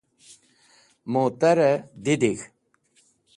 Mutar 1.11 1.57
e 1.71 1.73
didig̃h. 2.03 2.43